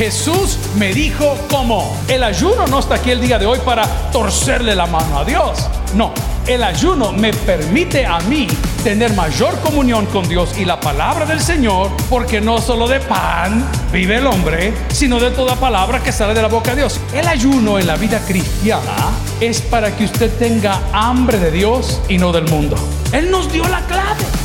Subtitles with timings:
[0.00, 1.94] Jesús me dijo cómo.
[2.08, 5.68] El ayuno no está aquí el día de hoy para torcerle la mano a Dios.
[5.94, 6.14] No,
[6.46, 8.48] el ayuno me permite a mí
[8.82, 13.62] tener mayor comunión con Dios y la palabra del Señor, porque no solo de pan
[13.92, 16.98] vive el hombre, sino de toda palabra que sale de la boca de Dios.
[17.12, 22.16] El ayuno en la vida cristiana es para que usted tenga hambre de Dios y
[22.16, 22.74] no del mundo.
[23.12, 24.39] Él nos dio la clave.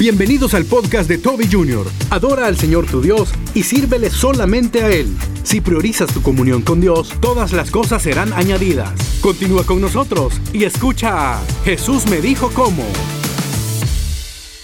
[0.00, 1.86] Bienvenidos al podcast de Toby Jr.
[2.08, 5.14] Adora al Señor tu Dios y sírvele solamente a Él.
[5.42, 8.92] Si priorizas tu comunión con Dios, todas las cosas serán añadidas.
[9.20, 12.82] Continúa con nosotros y escucha Jesús me dijo cómo.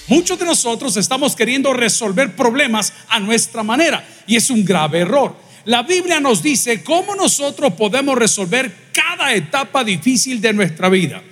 [0.07, 5.37] Muchos de nosotros estamos queriendo resolver problemas a nuestra manera y es un grave error.
[5.67, 11.23] La Biblia nos dice cómo nosotros podemos resolver cada etapa difícil de nuestra vida.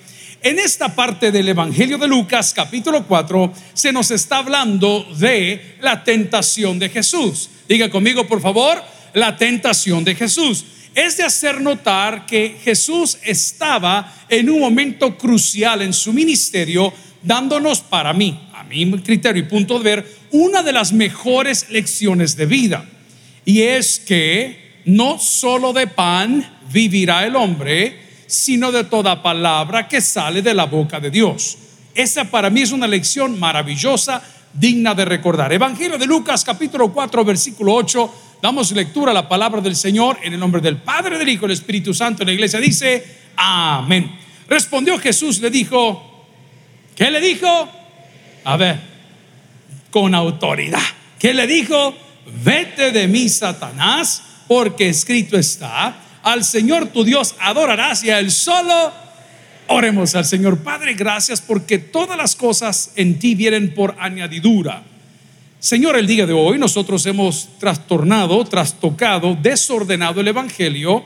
[0.45, 6.05] En esta parte del Evangelio de Lucas, capítulo 4, se nos está hablando de la
[6.05, 7.49] tentación de Jesús.
[7.67, 8.77] Diga conmigo, por favor,
[9.15, 10.67] la tentación de Jesús.
[10.95, 17.81] Es de hacer notar que Jesús estaba en un momento crucial en su ministerio, dándonos
[17.81, 22.45] para mí, a mi criterio y punto de ver, una de las mejores lecciones de
[22.45, 22.85] vida.
[23.47, 30.01] Y es que no solo de pan vivirá el hombre, sino de toda palabra que
[30.01, 31.59] sale de la boca de Dios.
[31.95, 34.23] Esa para mí es una lección maravillosa,
[34.53, 35.53] digna de recordar.
[35.53, 38.15] Evangelio de Lucas capítulo 4 versículo 8.
[38.43, 41.49] Damos lectura a la palabra del Señor en el nombre del Padre, del Hijo y
[41.49, 42.25] del Espíritu Santo.
[42.25, 43.05] La iglesia dice,
[43.37, 44.19] amén.
[44.49, 46.27] Respondió Jesús, le dijo,
[46.95, 47.69] ¿qué le dijo?
[48.45, 48.79] A ver,
[49.91, 50.83] con autoridad.
[51.19, 51.95] ¿Qué le dijo?
[52.45, 58.31] Vete de mí, Satanás, porque escrito está al Señor tu Dios adorarás y a Él
[58.31, 58.93] solo
[59.69, 60.59] oremos al Señor.
[60.59, 64.83] Padre, gracias porque todas las cosas en ti vienen por añadidura.
[65.61, 71.05] Señor, el día de hoy nosotros hemos trastornado, trastocado, desordenado el Evangelio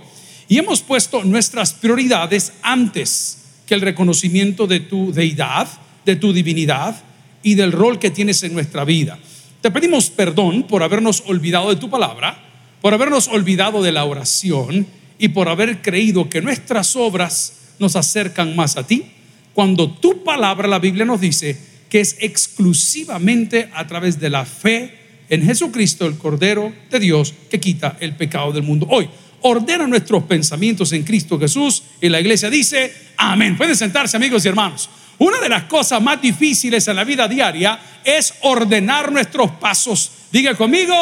[0.48, 5.69] y hemos puesto nuestras prioridades antes que el reconocimiento de tu deidad,
[6.04, 6.97] de tu divinidad
[7.43, 9.19] y del rol que tienes en nuestra vida.
[9.60, 12.38] Te pedimos perdón por habernos olvidado de tu palabra,
[12.81, 14.87] por habernos olvidado de la oración
[15.19, 19.05] y por haber creído que nuestras obras nos acercan más a ti,
[19.53, 21.59] cuando tu palabra, la Biblia nos dice
[21.89, 24.95] que es exclusivamente a través de la fe
[25.29, 28.87] en Jesucristo, el Cordero de Dios, que quita el pecado del mundo.
[28.89, 29.09] Hoy,
[29.43, 33.56] ordena nuestros pensamientos en Cristo Jesús y la iglesia dice, amén.
[33.56, 34.89] Pueden sentarse amigos y hermanos.
[35.19, 40.12] Una de las cosas más difíciles en la vida diaria es ordenar nuestros pasos.
[40.31, 40.95] Diga conmigo,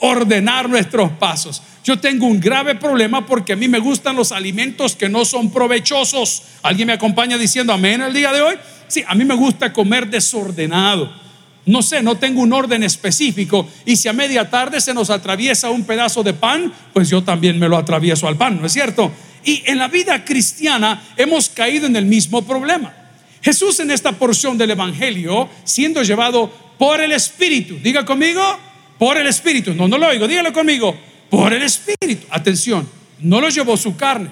[0.00, 1.62] ordenar nuestros pasos.
[1.84, 5.50] Yo tengo un grave problema porque a mí me gustan los alimentos que no son
[5.50, 6.44] provechosos.
[6.62, 8.54] ¿Alguien me acompaña diciendo amén el día de hoy?
[8.86, 11.12] Sí, a mí me gusta comer desordenado.
[11.64, 13.68] No sé, no tengo un orden específico.
[13.84, 17.58] Y si a media tarde se nos atraviesa un pedazo de pan, pues yo también
[17.58, 19.10] me lo atravieso al pan, ¿no es cierto?
[19.44, 22.94] Y en la vida cristiana hemos caído en el mismo problema.
[23.42, 26.48] Jesús en esta porción del Evangelio, siendo llevado
[26.78, 28.42] por el Espíritu, diga conmigo,
[28.98, 30.96] por el Espíritu, no, no lo oigo, dígalo conmigo,
[31.32, 32.26] por el Espíritu.
[32.28, 32.86] Atención,
[33.20, 34.28] no los llevó su carne,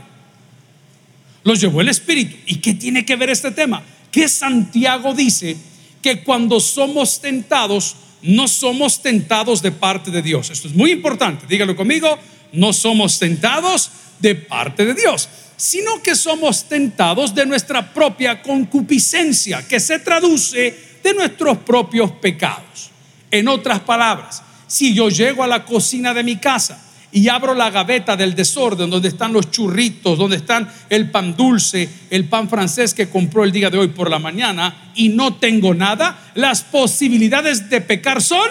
[1.45, 2.37] los llevó el Espíritu.
[2.45, 3.83] ¿Y qué tiene que ver este tema?
[4.11, 5.57] Que Santiago dice
[6.03, 10.51] que cuando somos tentados, no somos tentados de parte de Dios.
[10.51, 12.19] Esto es muy importante, dígalo conmigo,
[12.53, 19.67] no somos tentados de parte de Dios, sino que somos tentados de nuestra propia concupiscencia,
[19.67, 22.91] que se traduce de nuestros propios pecados.
[23.31, 27.71] En otras palabras, si yo llego a la cocina de mi casa y abro la
[27.71, 32.95] gaveta del desorden, donde están los churritos, donde están el pan dulce, el pan francés
[32.95, 37.71] que compró el día de hoy por la mañana, y no tengo nada, las posibilidades
[37.71, 38.49] de pecar son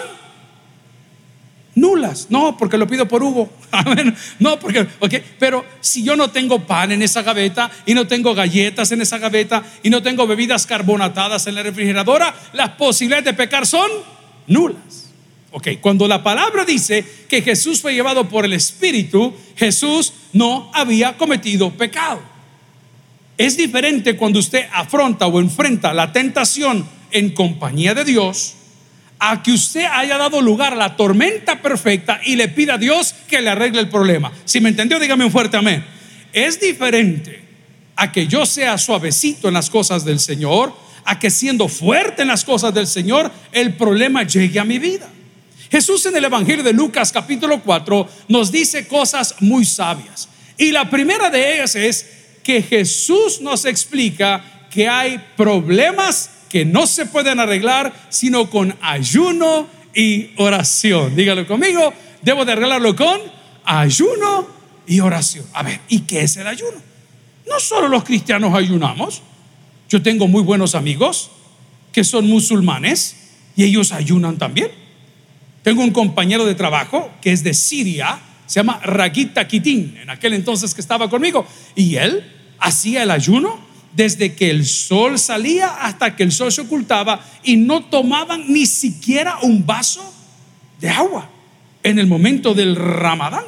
[1.74, 2.26] nulas.
[2.30, 3.50] No, porque lo pido por Hugo.
[4.38, 8.34] No, porque, ok, pero si yo no tengo pan en esa gaveta y no tengo
[8.34, 13.34] galletas en esa gaveta y no tengo bebidas carbonatadas en la refrigeradora, las posibilidades de
[13.34, 13.90] pecar son
[14.46, 15.09] nulas.
[15.52, 21.16] Ok, cuando la palabra dice que Jesús fue llevado por el Espíritu, Jesús no había
[21.16, 22.20] cometido pecado.
[23.36, 28.54] Es diferente cuando usted afronta o enfrenta la tentación en compañía de Dios
[29.18, 33.14] a que usted haya dado lugar a la tormenta perfecta y le pida a Dios
[33.28, 34.32] que le arregle el problema.
[34.44, 35.84] Si me entendió, dígame un fuerte amén.
[36.32, 37.42] Es diferente
[37.96, 40.74] a que yo sea suavecito en las cosas del Señor,
[41.04, 45.08] a que siendo fuerte en las cosas del Señor, el problema llegue a mi vida.
[45.70, 50.28] Jesús en el Evangelio de Lucas capítulo 4 nos dice cosas muy sabias.
[50.58, 52.06] Y la primera de ellas es
[52.42, 59.68] que Jesús nos explica que hay problemas que no se pueden arreglar sino con ayuno
[59.94, 61.14] y oración.
[61.14, 63.20] Dígalo conmigo, debo de arreglarlo con
[63.64, 64.48] ayuno
[64.88, 65.46] y oración.
[65.52, 66.78] A ver, ¿y qué es el ayuno?
[67.48, 69.22] No solo los cristianos ayunamos.
[69.88, 71.30] Yo tengo muy buenos amigos
[71.92, 73.16] que son musulmanes
[73.54, 74.79] y ellos ayunan también.
[75.62, 80.32] Tengo un compañero de trabajo que es de Siria, se llama Ragita Kitin, en aquel
[80.32, 82.24] entonces que estaba conmigo, y él
[82.58, 83.58] hacía el ayuno
[83.92, 88.66] desde que el sol salía hasta que el sol se ocultaba y no tomaban ni
[88.66, 90.14] siquiera un vaso
[90.80, 91.28] de agua
[91.82, 93.44] en el momento del ramadán.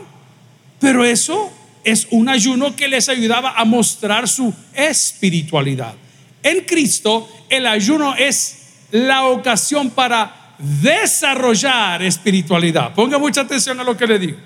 [0.80, 1.50] Pero eso
[1.84, 5.94] es un ayuno que les ayudaba a mostrar su espiritualidad.
[6.42, 8.58] En Cristo el ayuno es
[8.90, 12.94] la ocasión para desarrollar espiritualidad.
[12.94, 14.38] Ponga mucha atención a lo que le digo.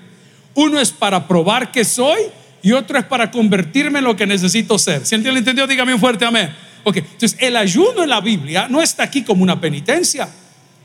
[0.55, 2.19] Uno es para probar que soy
[2.63, 5.05] y otro es para convertirme en lo que necesito ser.
[5.05, 6.53] Si alguien lo entendió, dígame un fuerte amén.
[6.83, 10.27] Ok, entonces el ayuno en la Biblia no está aquí como una penitencia.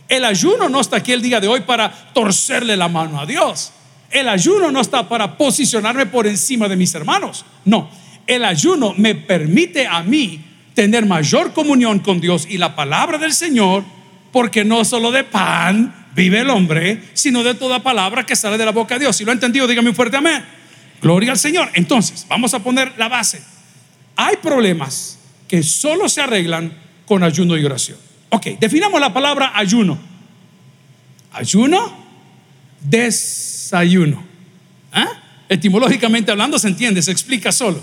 [0.09, 3.73] El ayuno no está aquí el día de hoy para torcerle la mano a Dios.
[4.11, 7.47] El ayuno no está para posicionarme por encima de mis hermanos.
[7.65, 7.89] No,
[8.27, 10.45] el ayuno me permite a mí
[10.75, 13.85] tener mayor comunión con Dios y la palabra del Señor,
[14.33, 18.65] porque no solo de pan vive el hombre, sino de toda palabra que sale de
[18.65, 19.17] la boca de Dios.
[19.17, 20.43] Si lo ha entendido, dígame un fuerte amén.
[21.01, 21.71] Gloria al Señor.
[21.75, 23.43] Entonces, vamos a poner la base.
[24.17, 25.19] Hay problemas
[25.49, 26.73] que solo se arreglan
[27.07, 27.99] con ayuno y oración.
[28.31, 29.99] Ok, definamos la palabra ayuno.
[31.33, 31.93] Ayuno,
[32.81, 34.23] desayuno.
[34.93, 35.09] ¿Ah?
[35.49, 37.83] Etimológicamente hablando se entiende, se explica solo.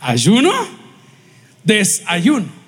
[0.00, 0.52] Ayuno,
[1.64, 2.65] desayuno.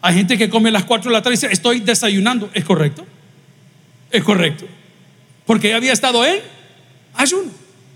[0.00, 2.50] Hay gente que come a las 4 de la tarde y dice, estoy desayunando.
[2.54, 3.06] ¿Es correcto?
[4.10, 4.66] Es correcto.
[5.44, 6.40] Porque había estado en
[7.14, 7.50] ayuno.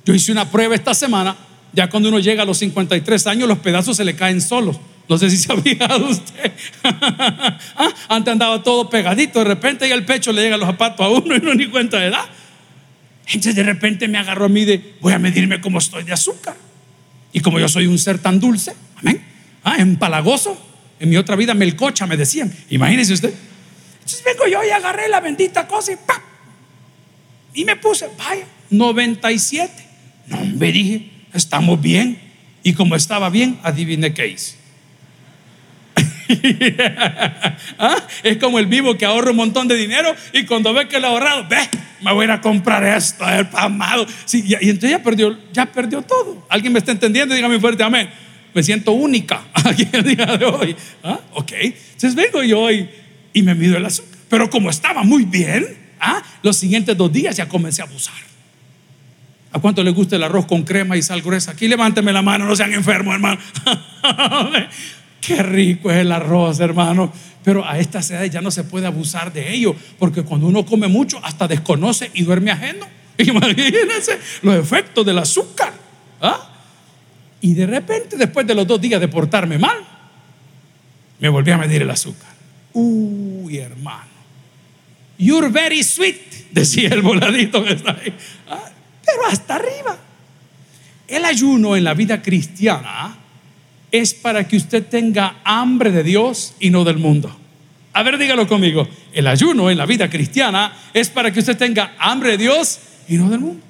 [0.05, 1.37] Yo hice una prueba esta semana.
[1.73, 4.79] Ya cuando uno llega a los 53 años, los pedazos se le caen solos.
[5.09, 6.53] No sé si se ha fijado usted.
[7.75, 9.39] Ah, antes andaba todo pegadito.
[9.39, 11.99] De repente y el pecho le llega los zapatos a uno y no ni cuenta
[11.99, 12.25] de edad.
[13.27, 16.57] Entonces de repente me agarró a mí de, voy a medirme cómo estoy de azúcar.
[17.33, 19.25] Y como yo soy un ser tan dulce, amén,
[19.65, 20.57] ah, empalagoso,
[21.03, 23.35] en mi otra vida melcocha me decían, imagínese usted.
[23.95, 26.21] Entonces vengo yo y agarré la bendita cosa y ¡pam!
[27.55, 29.73] Y me puse, vaya, 97.
[30.29, 32.21] No, me dije, estamos bien.
[32.63, 34.55] Y como estaba bien, adivine qué hice.
[37.81, 37.97] ¿Ah?
[38.23, 41.09] Es como el vivo que ahorra un montón de dinero y cuando ve que lo
[41.09, 41.69] ha ahorrado, ve,
[42.01, 44.07] me voy a ir a comprar esto, el pamado.
[44.25, 46.47] Sí, y, entonces ya perdió, ya perdió todo.
[46.49, 47.35] ¿Alguien me está entendiendo?
[47.35, 48.09] Dígame fuerte, amén.
[48.55, 50.77] Me siento única aquí el día de hoy.
[51.03, 51.21] ¿Ah?
[51.35, 52.89] Ok, entonces vengo yo y,
[53.33, 54.19] y me mido el azúcar.
[54.29, 55.67] Pero como estaba muy bien,
[56.01, 56.23] ¿ah?
[56.43, 58.15] los siguientes dos días ya comencé a abusar.
[59.53, 61.51] ¿A cuánto le gusta el arroz con crema y sal gruesa?
[61.51, 63.39] Aquí levánteme la mano, no sean enfermos, hermano.
[65.21, 67.13] Qué rico es el arroz, hermano.
[67.45, 70.89] Pero a estas edades ya no se puede abusar de ello, porque cuando uno come
[70.89, 72.87] mucho, hasta desconoce y duerme ajeno.
[73.19, 75.73] Imagínense los efectos del azúcar.
[76.21, 76.52] ¿ah?
[77.43, 79.79] Y de repente, después de los dos días de portarme mal,
[81.19, 82.31] me volví a medir el azúcar.
[82.73, 84.13] Uy, hermano.
[85.19, 88.13] You're very sweet, decía el voladito que está ahí.
[88.49, 88.71] ¿ah?
[89.05, 89.99] Pero hasta arriba.
[91.07, 93.19] El ayuno en la vida cristiana
[93.91, 97.37] es para que usted tenga hambre de Dios y no del mundo.
[97.93, 98.89] A ver, dígalo conmigo.
[99.13, 103.17] El ayuno en la vida cristiana es para que usted tenga hambre de Dios y
[103.17, 103.63] no del mundo.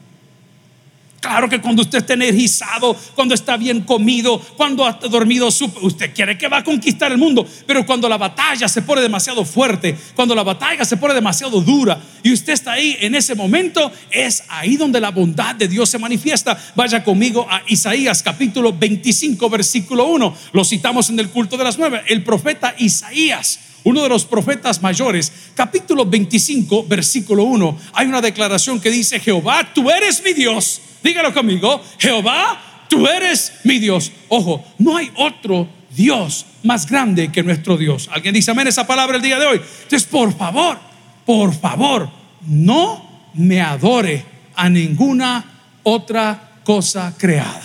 [1.23, 6.37] Claro que cuando usted está energizado, cuando está bien comido, cuando ha dormido, usted quiere
[6.37, 7.47] que va a conquistar el mundo.
[7.65, 12.03] Pero cuando la batalla se pone demasiado fuerte, cuando la batalla se pone demasiado dura
[12.25, 15.97] y usted está ahí en ese momento, es ahí donde la bondad de Dios se
[15.97, 16.59] manifiesta.
[16.75, 20.37] Vaya conmigo a Isaías capítulo 25, versículo 1.
[20.53, 22.03] Lo citamos en el culto de las nueve.
[22.09, 28.81] El profeta Isaías uno de los profetas mayores, capítulo 25, versículo 1, hay una declaración
[28.81, 34.13] que dice, Jehová, tú eres mi Dios Dígalo conmigo, Jehová, tú eres mi Dios.
[34.29, 38.09] Ojo, no hay otro Dios más grande que nuestro Dios.
[38.13, 39.61] ¿Alguien dice amén esa palabra el día de hoy?
[39.83, 40.79] Entonces, por favor,
[41.27, 42.09] por favor,
[42.47, 45.45] no me adore a ninguna
[45.83, 47.63] otra cosa creada.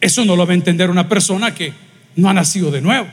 [0.00, 1.72] Eso no lo va a entender una persona que
[2.16, 3.06] no ha nacido de nuevo.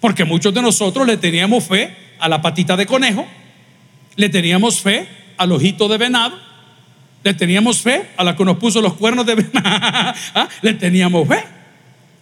[0.00, 3.26] Porque muchos de nosotros le teníamos fe a la patita de conejo,
[4.14, 6.45] le teníamos fe al ojito de venado,
[7.26, 10.48] le teníamos fe a la que nos puso los cuernos de ¿Ah?
[10.62, 11.42] Le teníamos fe.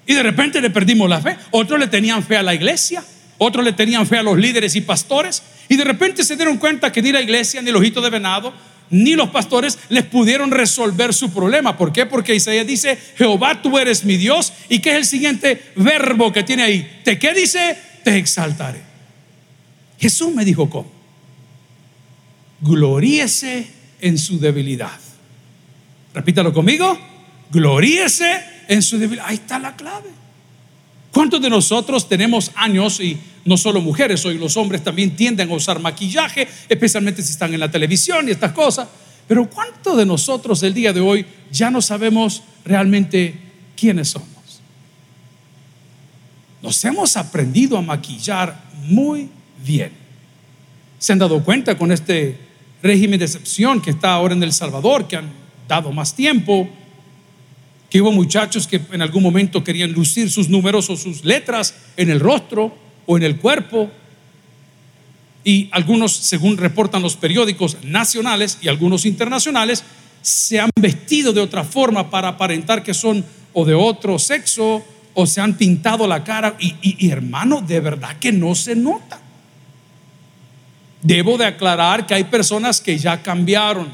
[0.07, 1.37] Y de repente le perdimos la fe.
[1.51, 3.05] Otros le tenían fe a la iglesia.
[3.37, 5.43] Otros le tenían fe a los líderes y pastores.
[5.69, 8.55] Y de repente se dieron cuenta que ni la iglesia, ni el ojito de venado,
[8.89, 11.77] ni los pastores les pudieron resolver su problema.
[11.77, 12.07] ¿Por qué?
[12.07, 14.55] Porque Isaías dice, Jehová tú eres mi Dios.
[14.71, 17.01] ¿Y qué es el siguiente verbo que tiene ahí?
[17.05, 17.77] ¿Te qué dice?
[18.05, 18.81] Te exaltaré.
[19.99, 20.91] Jesús me dijo cómo.
[22.63, 25.01] Gloríese en su debilidad.
[26.13, 26.99] Repítalo conmigo.
[27.51, 29.27] Gloríese en su debilidad.
[29.29, 30.11] Ahí está la clave.
[31.11, 35.55] ¿Cuántos de nosotros tenemos años y no solo mujeres, hoy los hombres también tienden a
[35.55, 38.89] usar maquillaje, especialmente si están en la televisión y estas cosas?
[39.27, 43.35] Pero ¿cuántos de nosotros el día de hoy ya no sabemos realmente
[43.75, 44.29] quiénes somos?
[46.61, 49.31] Nos hemos aprendido a maquillar muy
[49.65, 49.93] bien.
[50.99, 52.44] ¿Se han dado cuenta con este
[52.85, 55.33] régimen de excepción que está ahora en El Salvador, que han
[55.67, 56.69] dado más tiempo?
[57.89, 62.11] Que hubo muchachos que en algún momento querían lucir sus números o sus letras en
[62.11, 62.77] el rostro
[63.07, 63.91] o en el cuerpo.
[65.43, 69.83] Y algunos, según reportan los periódicos nacionales y algunos internacionales,
[70.21, 73.25] se han vestido de otra forma para aparentar que son
[73.55, 78.33] o de otro sexo o se han pintado la cara y, hermano, de verdad que
[78.33, 79.24] no se nota.
[81.05, 83.93] Debo de aclarar que hay personas que ya cambiaron,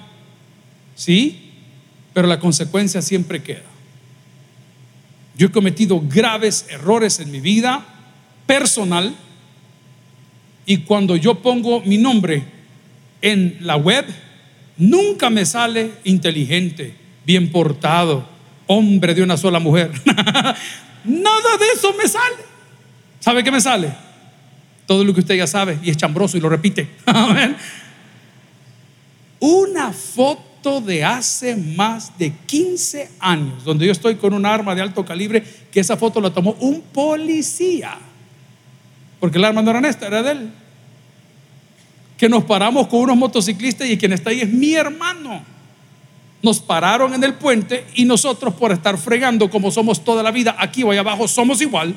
[0.95, 1.51] ¿sí?
[2.15, 3.65] Pero la consecuencia siempre queda.
[5.37, 7.85] Yo he cometido graves errores en mi vida
[8.47, 9.13] personal
[10.67, 12.45] y cuando yo pongo mi nombre
[13.23, 14.05] en la web,
[14.77, 16.95] nunca me sale inteligente,
[17.27, 18.25] bien portado,
[18.69, 19.91] hombre de una sola mujer.
[21.05, 22.37] Nada de eso me sale.
[23.19, 24.10] ¿Sabe qué me sale?
[24.91, 26.89] Todo lo que usted ya sabe y es chambroso y lo repite.
[29.39, 34.83] Una foto de hace más de 15 años, donde yo estoy con un arma de
[34.83, 37.99] alto calibre, que esa foto la tomó un policía.
[39.21, 40.51] Porque el arma no era esta, era de él.
[42.17, 45.45] Que nos paramos con unos motociclistas y quien está ahí es mi hermano
[46.43, 50.57] nos pararon en el puente y nosotros por estar fregando como somos toda la vida,
[50.59, 51.95] aquí o allá abajo somos igual,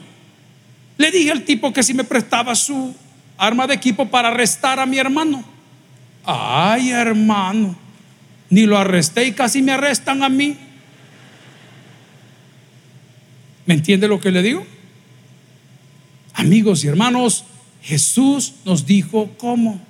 [0.98, 2.96] le dije al tipo que si me prestaba su
[3.38, 5.44] arma de equipo para arrestar a mi hermano.
[6.26, 7.76] Ay, hermano,
[8.50, 10.58] ni lo arresté y casi me arrestan a mí.
[13.66, 14.66] ¿Me entiende lo que le digo?
[16.34, 17.46] Amigos y hermanos,
[17.82, 19.82] Jesús nos dijo cómo.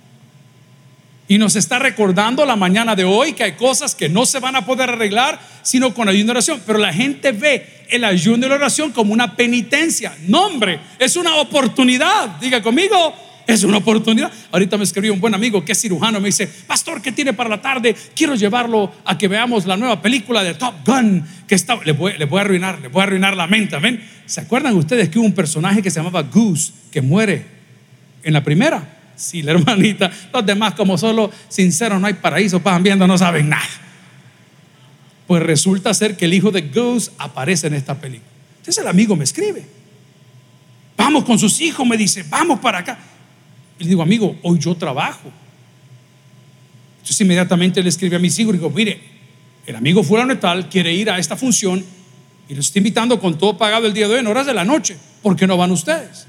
[1.27, 4.55] Y nos está recordando la mañana de hoy que hay cosas que no se van
[4.55, 6.61] a poder arreglar sino con ayuno y oración.
[6.65, 10.15] Pero la gente ve el ayuno y la oración como una penitencia.
[10.27, 12.39] No, hombre, es una oportunidad.
[12.39, 13.13] Diga conmigo,
[13.45, 14.31] es una oportunidad.
[14.51, 16.19] Ahorita me escribió un buen amigo que es cirujano.
[16.19, 17.95] Me dice, Pastor, ¿qué tiene para la tarde?
[18.15, 21.23] Quiero llevarlo a que veamos la nueva película de Top Gun.
[21.47, 23.75] Que está, le voy, a arruinar, le voy a arruinar la mente.
[23.75, 24.03] Amén.
[24.25, 27.45] ¿Se acuerdan ustedes que hubo un personaje que se llamaba Goose que muere
[28.23, 28.81] en la primera?
[29.15, 30.09] Sí, la hermanita.
[30.33, 33.82] Los demás, como solo sinceros, no hay paraíso, pasan viendo, no saben nada.
[35.33, 38.29] Pues resulta ser que el hijo de Goose aparece en esta película.
[38.59, 39.65] Entonces el amigo me escribe.
[40.95, 42.99] Vamos con sus hijos, me dice, vamos para acá.
[43.79, 45.31] Y le digo, amigo, hoy yo trabajo.
[46.97, 49.01] Entonces inmediatamente le escribe a mis hijos y digo, mire,
[49.65, 51.83] el amigo fulano tal quiere ir a esta función
[52.47, 54.63] y los está invitando con todo pagado el día de hoy en horas de la
[54.63, 54.97] noche.
[55.23, 56.27] ¿Por qué no van ustedes?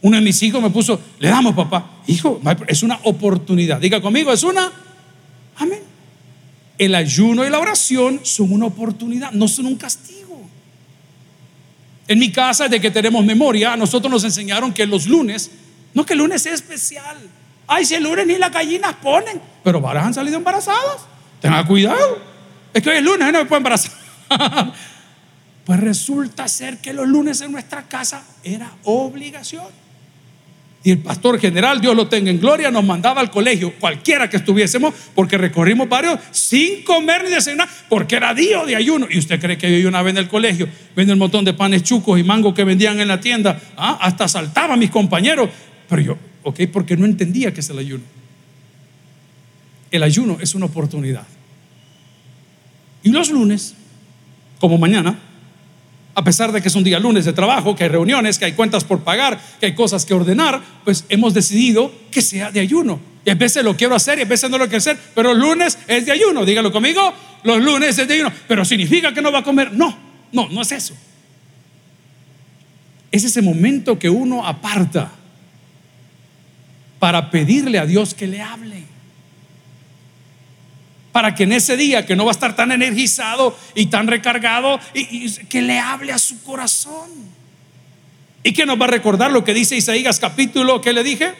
[0.00, 1.90] Uno de mis hijos me puso, le damos papá.
[2.06, 3.80] Hijo, es una oportunidad.
[3.80, 4.70] Diga conmigo, es una.
[5.56, 5.91] Amén.
[6.82, 10.42] El ayuno y la oración son una oportunidad, no son un castigo.
[12.08, 15.52] En mi casa, de que tenemos memoria, a nosotros nos enseñaron que los lunes,
[15.94, 17.18] no que el lunes es especial.
[17.68, 21.06] Ay, si el lunes ni las gallinas ponen, pero varias han salido embarazadas.
[21.40, 22.18] Tenga cuidado.
[22.74, 23.92] Es que hoy es lunes, no me puedo embarazar.
[25.64, 29.66] pues resulta ser que los lunes en nuestra casa era obligación.
[30.84, 34.38] Y el pastor general, Dios lo tenga en gloria, nos mandaba al colegio, cualquiera que
[34.38, 39.06] estuviésemos, porque recorrimos varios sin comer ni desayunar, porque era día de ayuno.
[39.08, 41.84] Y usted cree que yo una vez en el colegio vende un montón de panes
[41.84, 43.98] chucos y mangos que vendían en la tienda, ¿ah?
[44.00, 45.50] hasta saltaba a mis compañeros.
[45.88, 48.02] Pero yo, ok, porque no entendía que es el ayuno.
[49.92, 51.26] El ayuno es una oportunidad.
[53.04, 53.74] Y los lunes,
[54.58, 55.16] como mañana,
[56.14, 58.52] a pesar de que es un día lunes de trabajo, que hay reuniones, que hay
[58.52, 63.00] cuentas por pagar, que hay cosas que ordenar, pues hemos decidido que sea de ayuno.
[63.24, 65.38] Y a veces lo quiero hacer y a veces no lo quiero hacer, pero el
[65.38, 67.14] lunes es de ayuno, dígalo conmigo,
[67.44, 69.72] los lunes es de ayuno, pero significa que no va a comer.
[69.72, 69.96] No,
[70.32, 70.94] no, no es eso.
[73.10, 75.12] Es ese momento que uno aparta
[76.98, 78.91] para pedirle a Dios que le hable
[81.12, 84.80] para que en ese día que no va a estar tan energizado y tan recargado,
[84.94, 87.10] y, que le hable a su corazón.
[88.42, 91.34] Y que nos va a recordar lo que dice Isaías capítulo, que le dije?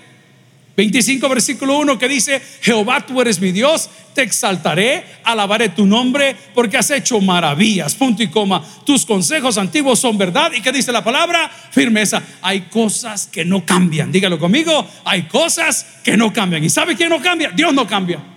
[0.76, 6.34] 25 versículo 1 que dice, Jehová tú eres mi Dios, te exaltaré, alabaré tu nombre
[6.54, 8.64] porque has hecho maravillas, punto y coma.
[8.84, 10.52] Tus consejos antiguos son verdad.
[10.52, 11.50] ¿Y qué dice la palabra?
[11.70, 12.22] Firmeza.
[12.40, 14.10] Hay cosas que no cambian.
[14.10, 16.64] Dígalo conmigo, hay cosas que no cambian.
[16.64, 17.50] ¿Y sabe quién no cambia?
[17.50, 18.31] Dios no cambia.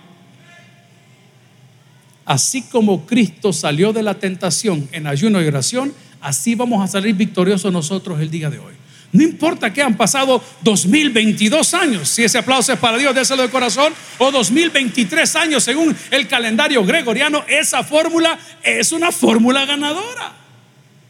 [2.26, 7.14] Así como Cristo salió de la tentación en ayuno y oración, así vamos a salir
[7.14, 8.74] victoriosos nosotros el día de hoy.
[9.12, 13.48] No importa que han pasado 2022 años, si ese aplauso es para Dios, déselo de
[13.48, 20.34] corazón, o 2023 años según el calendario gregoriano, esa fórmula es una fórmula ganadora.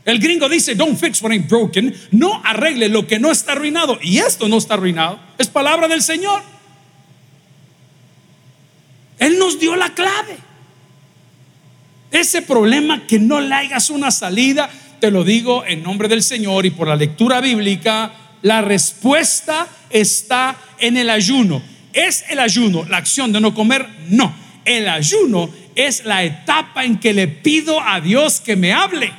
[0.05, 3.99] El gringo dice, don't fix what ain't broken, no arregle lo que no está arruinado.
[4.01, 6.43] Y esto no está arruinado, es palabra del Señor.
[9.19, 10.37] Él nos dio la clave.
[12.17, 14.71] Ese problema que no le hagas una salida,
[15.01, 20.57] te lo digo en nombre del Señor y por la lectura bíblica, la respuesta está
[20.79, 21.61] en el ayuno.
[21.93, 23.87] ¿Es el ayuno la acción de no comer?
[24.09, 24.35] No.
[24.65, 29.13] El ayuno es la etapa en que le pido a Dios que me hable.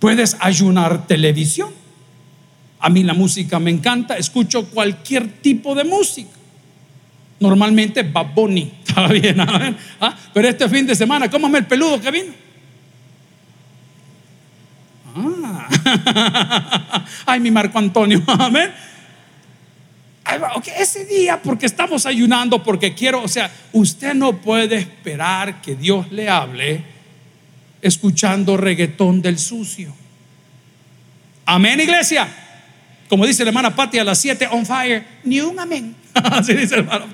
[0.00, 1.70] Puedes ayunar televisión.
[2.80, 6.40] A mí la música me encanta, escucho cualquier tipo de música.
[7.38, 10.16] Normalmente Bunny, está bien, ¿Ah?
[10.32, 12.32] pero este fin de semana, cómame el peludo que vino.
[15.14, 17.04] Ah.
[17.26, 18.70] Ay, mi Marco Antonio, amén.
[20.78, 26.10] ese día, porque estamos ayunando, porque quiero, o sea, usted no puede esperar que Dios
[26.12, 26.84] le hable
[27.82, 29.94] escuchando reggaetón del sucio.
[31.46, 32.28] Amén, iglesia.
[33.08, 35.96] Como dice la hermana Patti a las 7 on fire, ni un amén.
[36.14, 37.06] Así dice el hermano.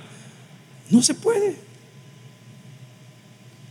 [0.90, 1.65] No se puede.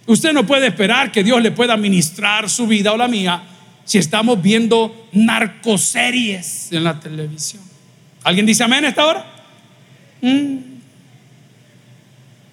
[0.07, 3.43] Usted no puede esperar que Dios le pueda ministrar su vida o la mía
[3.85, 7.63] si estamos viendo narcoseries en la televisión.
[8.23, 9.25] ¿Alguien dice amén a esta hora?
[10.21, 10.75] Mm.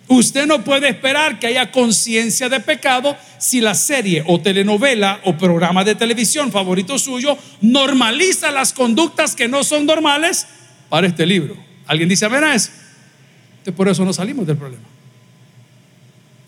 [0.09, 5.37] Usted no puede esperar que haya conciencia de pecado si la serie o telenovela o
[5.39, 10.47] programa de televisión favorito suyo normaliza las conductas que no son normales
[10.91, 11.57] para este libro.
[11.87, 12.71] ¿Alguien dice amén a eso?
[13.77, 14.83] por eso no salimos del problema.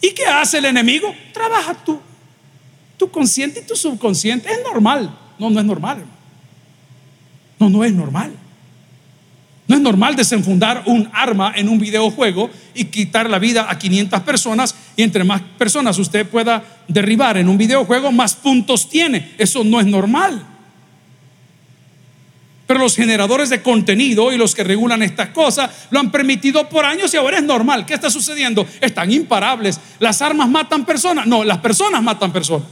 [0.05, 1.15] ¿Y qué hace el enemigo?
[1.33, 1.99] Trabaja tú.
[2.99, 4.53] Tu consciente y tu subconsciente.
[4.53, 5.17] Es normal.
[5.39, 6.05] No, no es normal.
[7.59, 8.35] No, no es normal.
[9.67, 14.21] No es normal desenfundar un arma en un videojuego y quitar la vida a 500
[14.21, 19.33] personas y entre más personas usted pueda derribar en un videojuego, más puntos tiene.
[19.39, 20.54] Eso no es normal.
[22.79, 27.15] Los generadores de contenido y los que regulan estas cosas lo han permitido por años
[27.15, 27.87] y ahora es normal.
[27.87, 28.67] ¿Qué está sucediendo?
[28.81, 29.81] Están imparables.
[30.01, 31.27] ¿Las armas matan personas?
[31.27, 32.69] No, las personas matan personas.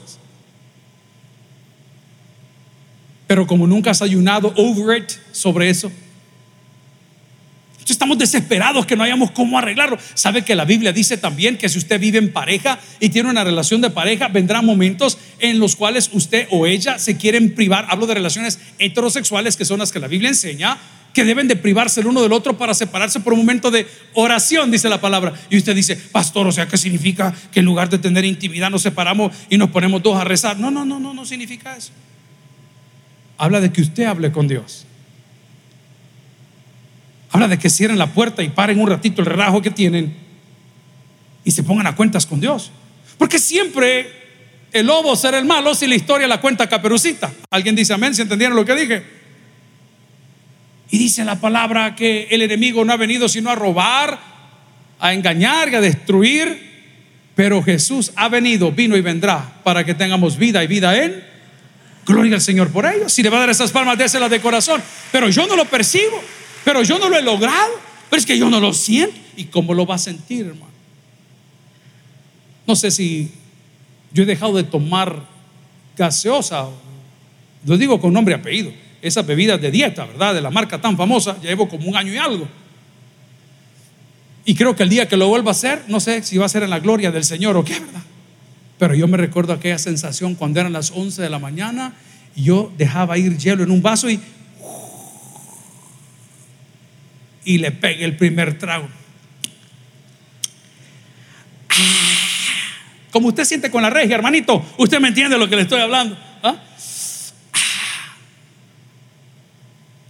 [3.26, 5.90] Pero como nunca has ayunado over sobre eso,
[7.88, 9.96] Estamos desesperados que no hayamos cómo arreglarlo.
[10.14, 13.44] ¿Sabe que la Biblia dice también que si usted vive en pareja y tiene una
[13.44, 17.86] relación de pareja, vendrán momentos en los cuales usted o ella se quieren privar?
[17.88, 20.78] Hablo de relaciones heterosexuales que son las que la Biblia enseña
[21.14, 24.70] que deben de privarse el uno del otro para separarse por un momento de oración,
[24.70, 25.34] dice la palabra.
[25.50, 28.82] Y usted dice, pastor, o sea, ¿qué significa que en lugar de tener intimidad nos
[28.82, 30.58] separamos y nos ponemos dos a rezar?
[30.58, 31.92] No, no, no, no, no significa eso.
[33.36, 34.86] Habla de que usted hable con Dios
[37.32, 40.14] Habla de que cierren la puerta y paren un ratito el relajo que tienen
[41.44, 42.70] y se pongan a cuentas con Dios.
[43.18, 44.10] Porque siempre
[44.72, 47.32] el lobo será el malo si la historia la cuenta caperucita.
[47.50, 48.14] ¿Alguien dice amén?
[48.14, 49.02] ¿Se entendieron lo que dije?
[50.90, 54.18] Y dice la palabra que el enemigo no ha venido sino a robar,
[55.00, 56.70] a engañar y a destruir.
[57.34, 61.24] Pero Jesús ha venido, vino y vendrá para que tengamos vida y vida en.
[62.04, 63.08] Gloria al Señor por ello.
[63.08, 64.82] Si le va a dar esas palmas, déselas de corazón.
[65.10, 66.22] Pero yo no lo percibo.
[66.64, 67.72] Pero yo no lo he logrado.
[68.10, 69.16] Pero es que yo no lo siento.
[69.36, 70.72] ¿Y cómo lo va a sentir, hermano?
[72.66, 73.32] No sé si
[74.12, 75.24] yo he dejado de tomar
[75.96, 76.68] gaseosa.
[77.64, 78.72] Lo digo con nombre y apellido.
[79.00, 80.34] Esas bebidas de dieta, ¿verdad?
[80.34, 81.40] De la marca tan famosa.
[81.40, 82.46] Llevo como un año y algo.
[84.44, 86.48] Y creo que el día que lo vuelva a hacer, no sé si va a
[86.48, 88.02] ser en la gloria del Señor o qué, ¿verdad?
[88.78, 91.94] Pero yo me recuerdo aquella sensación cuando eran las 11 de la mañana
[92.34, 94.20] y yo dejaba ir hielo en un vaso y
[97.44, 98.88] y le pegue el primer trago.
[103.10, 106.16] Como usted siente con la regia, hermanito, usted me entiende lo que le estoy hablando.
[106.42, 106.56] ¿Ah?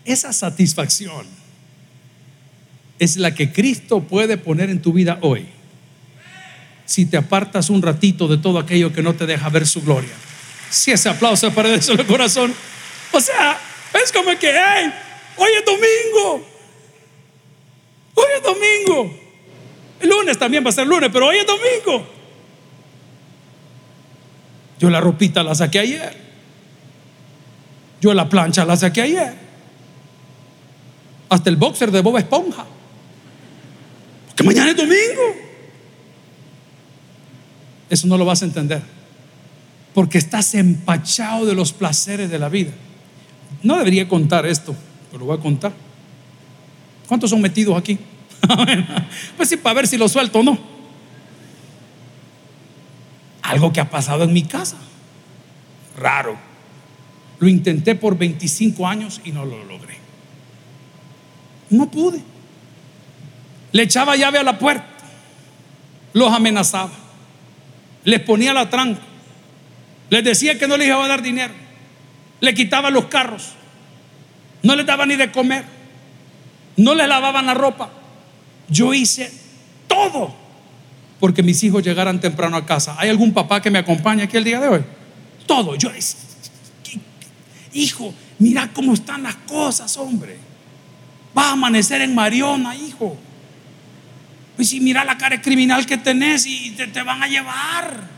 [0.05, 1.27] Esa satisfacción
[2.99, 5.47] es la que Cristo puede poner en tu vida hoy.
[6.85, 10.13] Si te apartas un ratito de todo aquello que no te deja ver su gloria.
[10.71, 12.55] Si ese aplauso es para el corazón.
[13.11, 13.59] O sea,
[14.03, 14.93] es como que, hey,
[15.37, 16.52] hoy es domingo.
[18.23, 19.15] Hoy es domingo.
[20.01, 22.07] El lunes también va a ser lunes, pero hoy es domingo.
[24.79, 26.17] Yo la ropita la saqué ayer.
[28.01, 29.35] Yo la plancha la saqué ayer.
[31.29, 32.67] Hasta el boxer de Bob Esponja.
[34.27, 35.37] Porque mañana es domingo.
[37.89, 38.83] Eso no lo vas a entender.
[39.95, 42.73] Porque estás empachado de los placeres de la vida.
[43.63, 44.75] No debería contar esto,
[45.11, 45.73] pero lo voy a contar.
[47.07, 47.99] ¿Cuántos son metidos aquí?
[49.37, 50.59] pues sí, para ver si lo suelto o no.
[53.43, 54.77] Algo que ha pasado en mi casa.
[55.97, 56.37] Raro.
[57.39, 59.97] Lo intenté por 25 años y no lo logré.
[61.71, 62.23] No pude.
[63.73, 64.87] Le echaba llave a la puerta.
[66.13, 66.93] Los amenazaba.
[68.05, 69.01] Les ponía la tranca.
[70.11, 71.55] Les decía que no les iba a dar dinero.
[72.41, 73.53] Le quitaba los carros.
[74.63, 75.65] No les daba ni de comer.
[76.77, 77.91] No les lavaban la ropa.
[78.73, 79.31] Yo hice
[79.87, 80.35] todo
[81.21, 82.97] porque mis hijos llegaran temprano a casa.
[82.99, 84.81] ¿Hay algún papá que me acompañe aquí el día de hoy?
[85.47, 85.77] Todo.
[85.77, 85.89] Yo,
[87.73, 90.37] hijo, mira cómo están las cosas, hombre.
[91.37, 93.17] Va a amanecer en Mariona, hijo.
[94.57, 98.09] Pues si mira la cara criminal que tenés y te, te van a llevar.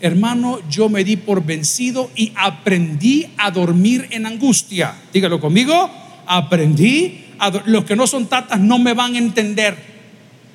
[0.00, 4.94] Hermano, yo me di por vencido y aprendí a dormir en angustia.
[5.12, 5.90] Dígalo conmigo.
[6.26, 7.23] Aprendí.
[7.66, 9.76] Los que no son tatas no me van a entender.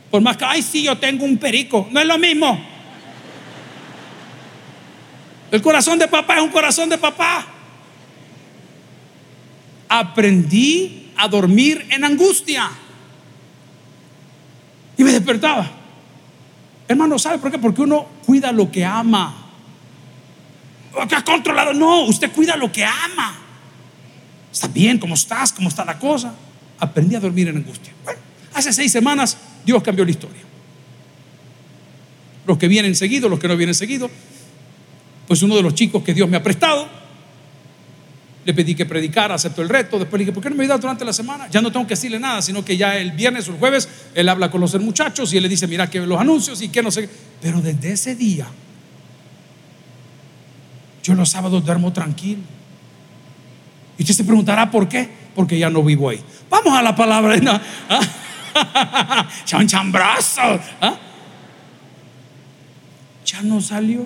[0.09, 1.87] Por más que, ay, sí, yo tengo un perico.
[1.91, 2.59] No es lo mismo.
[5.51, 7.45] El corazón de papá es un corazón de papá.
[9.87, 12.69] Aprendí a dormir en angustia.
[14.97, 15.69] Y me despertaba.
[16.87, 17.57] Hermano, ¿sabe por qué?
[17.57, 19.35] Porque uno cuida lo que ama.
[21.07, 21.73] Que ha controlado.
[21.73, 23.35] No, usted cuida lo que ama.
[24.51, 25.53] Está bien, ¿cómo estás?
[25.53, 26.33] ¿Cómo está la cosa?
[26.79, 27.93] Aprendí a dormir en angustia.
[28.03, 28.19] Bueno,
[28.53, 30.41] hace seis semanas Dios cambió la historia.
[32.45, 34.09] Los que vienen seguidos, los que no vienen seguidos.
[35.27, 36.99] Pues uno de los chicos que Dios me ha prestado
[38.45, 39.99] le pedí que predicara, aceptó el reto.
[39.99, 41.47] Después le dije, ¿por qué no me ayudas durante la semana?
[41.49, 44.27] Ya no tengo que decirle nada, sino que ya el viernes o el jueves él
[44.27, 46.89] habla con los muchachos y él le dice, mira que los anuncios y que no
[46.89, 47.07] sé.
[47.41, 48.47] Pero desde ese día,
[51.03, 52.41] yo los sábados duermo tranquilo.
[53.97, 55.09] Y usted se preguntará por qué,
[55.39, 56.19] porque ya no vivo ahí.
[56.49, 57.37] Vamos a la palabra.
[57.37, 57.57] ¿no?
[59.67, 60.41] chambrazo.
[60.81, 60.97] ¿Ah?
[63.25, 64.05] Ya no salió.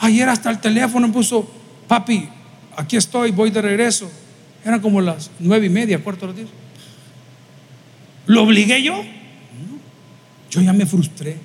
[0.00, 1.48] Ayer hasta el teléfono me puso,
[1.86, 2.28] papi,
[2.76, 4.10] aquí estoy, voy de regreso.
[4.64, 6.48] Eran como las nueve y media, cuarto de las diez.
[8.26, 9.04] ¿Lo obligué yo?
[10.50, 11.36] Yo ya me frustré.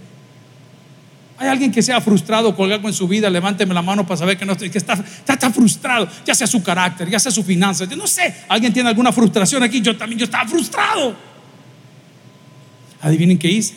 [1.41, 4.37] Hay alguien que sea frustrado con algo en su vida, levánteme la mano para saber
[4.37, 4.93] que no estoy, que está,
[5.27, 7.89] está, frustrado, ya sea su carácter, ya sea su finanzas.
[7.89, 11.15] Yo no sé, alguien tiene alguna frustración aquí, yo también, yo estaba frustrado.
[13.01, 13.73] Adivinen qué hice.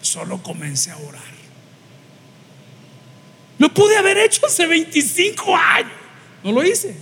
[0.00, 1.20] Solo comencé a orar.
[3.58, 5.92] Lo pude haber hecho hace 25 años.
[6.42, 6.96] No lo hice.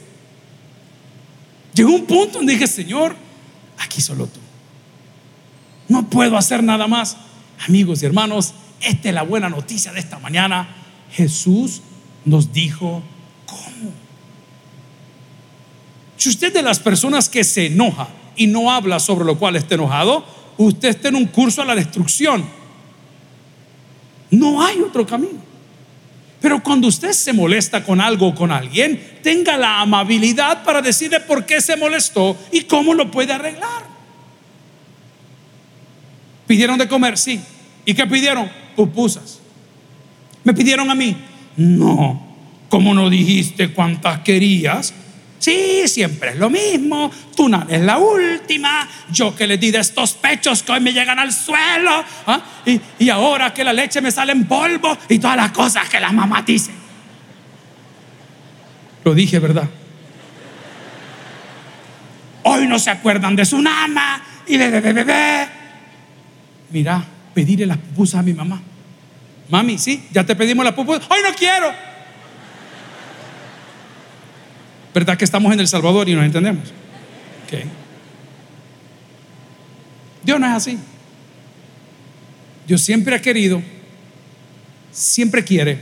[1.72, 3.14] Llegó un punto donde dije, Señor,
[3.78, 4.40] aquí solo tú.
[5.86, 7.16] No puedo hacer nada más.
[7.68, 10.68] Amigos y hermanos, esta es la buena noticia de esta mañana.
[11.12, 11.82] Jesús
[12.24, 13.02] nos dijo
[13.46, 13.92] cómo.
[16.16, 19.56] Si usted es de las personas que se enoja y no habla sobre lo cual
[19.56, 20.24] está enojado,
[20.56, 22.44] usted está en un curso a la destrucción.
[24.30, 25.44] No hay otro camino.
[26.40, 31.20] Pero cuando usted se molesta con algo o con alguien, tenga la amabilidad para decirle
[31.20, 33.84] por qué se molestó y cómo lo puede arreglar.
[36.46, 37.16] ¿Pidieron de comer?
[37.16, 37.40] Sí.
[37.86, 38.63] ¿Y qué pidieron?
[38.74, 39.40] Pupusas.
[40.44, 41.16] ¿Me pidieron a mí?
[41.56, 42.34] No.
[42.68, 44.92] ¿Cómo no dijiste cuántas querías?
[45.38, 47.10] Sí, siempre es lo mismo.
[47.36, 48.88] Tú es la última.
[49.12, 52.02] Yo que le di de estos pechos que hoy me llegan al suelo.
[52.26, 52.40] ¿ah?
[52.98, 56.12] Y, ahora que la leche me sale en polvo y todas las cosas que la
[56.12, 56.70] mamá dice.
[59.04, 59.68] Lo dije, ¿verdad?
[62.44, 65.48] Hoy no se acuerdan de su nama y de bebé.
[66.70, 67.04] Mira,
[67.34, 68.62] pedirle las pupusas a mi mamá.
[69.50, 71.04] Mami, sí, ya te pedimos las pupusas.
[71.10, 71.70] Hoy no quiero.
[74.94, 76.72] ¿Verdad que estamos en El Salvador y nos entendemos?
[80.22, 80.78] Dios no es así.
[82.66, 83.62] Dios siempre ha querido,
[84.90, 85.78] siempre quiere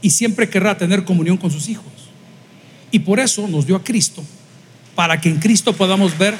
[0.00, 1.86] y siempre querrá tener comunión con sus hijos.
[2.90, 4.24] Y por eso nos dio a Cristo,
[4.94, 6.34] para que en Cristo podamos ver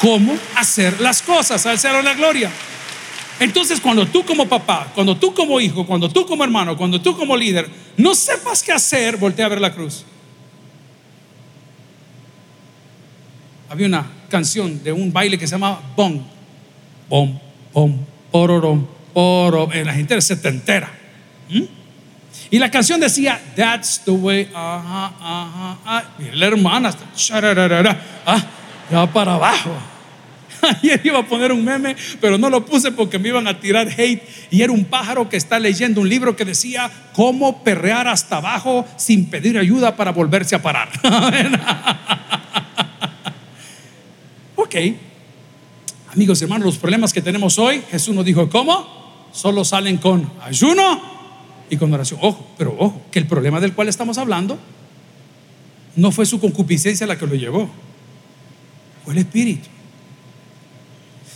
[0.00, 1.66] cómo hacer las cosas.
[1.66, 2.50] Al cielo la gloria.
[3.40, 7.16] Entonces, cuando tú como papá, cuando tú como hijo, cuando tú como hermano, cuando tú
[7.16, 10.04] como líder, no sepas qué hacer, voltea a ver la cruz.
[13.68, 16.22] había una canción de un baile que se llama Bom,
[17.08, 17.38] Bom,
[17.72, 17.98] Bom,
[18.30, 20.90] Pororom, Poro, eh, la gente era setentera.
[22.50, 26.10] Y la canción decía, That's the way, ajá, ajá, ajá.
[26.18, 26.94] Y la hermana,
[28.26, 28.46] ah,
[28.90, 29.70] ya para abajo.
[30.62, 33.88] Ayer iba a poner un meme, pero no lo puse porque me iban a tirar
[33.88, 34.22] hate.
[34.50, 38.86] Y era un pájaro que está leyendo un libro que decía cómo perrear hasta abajo
[38.96, 40.88] sin pedir ayuda para volverse a parar.
[44.56, 44.74] ok.
[46.14, 49.28] Amigos hermanos, los problemas que tenemos hoy, Jesús nos dijo, ¿cómo?
[49.32, 51.00] Solo salen con ayuno
[51.70, 52.20] y con oración.
[52.22, 54.58] Ojo, pero ojo, que el problema del cual estamos hablando
[55.96, 57.68] no fue su concupiscencia la que lo llevó,
[59.04, 59.68] fue el Espíritu.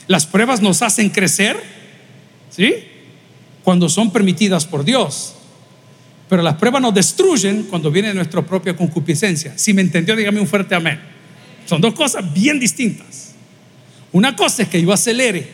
[0.07, 1.63] Las pruebas nos hacen crecer,
[2.51, 2.75] ¿sí?
[3.63, 5.35] Cuando son permitidas por Dios.
[6.29, 9.53] Pero las pruebas nos destruyen cuando viene nuestra propia concupiscencia.
[9.57, 11.01] Si me entendió, dígame un fuerte amén.
[11.67, 13.35] Son dos cosas bien distintas.
[14.13, 15.47] Una cosa es que yo acelere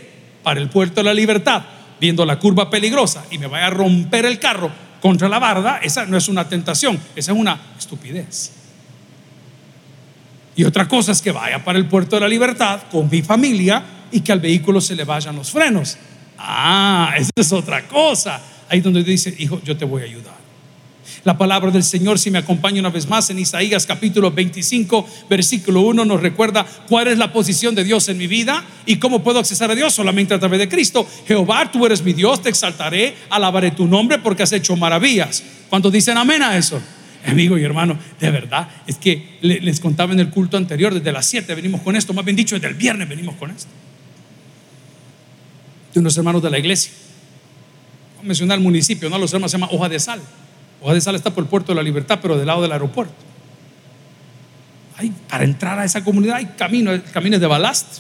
[0.43, 1.63] para el puerto de la libertad,
[2.01, 5.79] viendo la curva peligrosa y me vaya a romper el carro contra la barda.
[5.83, 8.53] Esa no es una tentación, esa es una estupidez.
[10.59, 13.81] Y otra cosa es que vaya para el puerto de la libertad con mi familia
[14.11, 15.97] y que al vehículo se le vayan los frenos.
[16.37, 18.41] Ah, esa es otra cosa.
[18.69, 20.35] Ahí donde dice, hijo, yo te voy a ayudar.
[21.23, 25.83] La palabra del Señor, si me acompaña una vez más en Isaías capítulo 25, versículo
[25.83, 29.39] 1, nos recuerda cuál es la posición de Dios en mi vida y cómo puedo
[29.39, 31.07] accesar a Dios solamente a través de Cristo.
[31.29, 35.41] Jehová, tú eres mi Dios, te exaltaré, alabaré tu nombre porque has hecho maravillas.
[35.71, 36.81] ¿Cuántos dicen amén a eso?
[37.27, 41.27] Amigo y hermano, de verdad, es que les contaba en el culto anterior, desde las
[41.27, 43.69] 7 venimos con esto, más bien dicho, desde el viernes venimos con esto
[45.93, 46.93] de unos hermanos de la iglesia.
[48.17, 49.19] Voy a mencionar el municipio, ¿no?
[49.19, 50.21] Los hermanos se llama Hoja de Sal.
[50.81, 53.15] Hoja de Sal está por el puerto de la Libertad, pero del lado del aeropuerto.
[54.97, 57.99] Hay, para entrar a esa comunidad hay caminos, caminos de balast.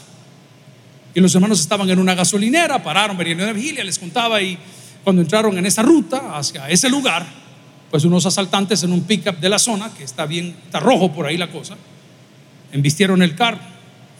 [1.14, 4.58] Y los hermanos estaban en una gasolinera, pararon, venían de vigilia, les contaba y
[5.02, 7.26] cuando entraron en esa ruta hacia ese lugar,
[7.90, 11.26] pues unos asaltantes en un pickup de la zona, que está bien, está rojo por
[11.26, 11.76] ahí la cosa,
[12.72, 13.60] embistieron el carro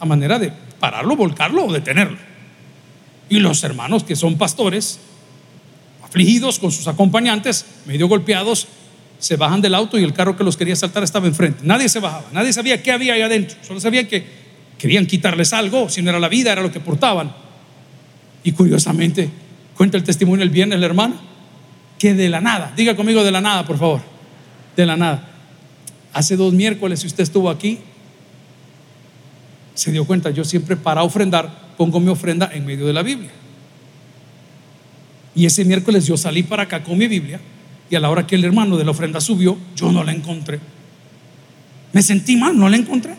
[0.00, 2.18] a manera de pararlo, volcarlo o detenerlo.
[3.28, 5.00] Y los hermanos que son pastores,
[6.02, 8.68] afligidos con sus acompañantes, medio golpeados,
[9.18, 11.60] se bajan del auto y el carro que los quería saltar estaba enfrente.
[11.64, 14.24] Nadie se bajaba, nadie sabía qué había ahí adentro, solo sabían que
[14.78, 17.34] querían quitarles algo, si no era la vida, era lo que portaban.
[18.44, 19.28] Y curiosamente,
[19.76, 21.20] cuenta el testimonio el viernes la hermana,
[21.98, 24.00] que de la nada, diga conmigo de la nada, por favor,
[24.76, 25.28] de la nada.
[26.12, 27.78] Hace dos miércoles, si usted estuvo aquí,
[29.74, 33.30] se dio cuenta, yo siempre para ofrendar pongo mi ofrenda en medio de la Biblia.
[35.34, 37.40] Y ese miércoles yo salí para acá con mi Biblia
[37.88, 40.58] y a la hora que el hermano de la ofrenda subió, yo no la encontré.
[41.92, 43.14] Me sentí mal, no la encontré.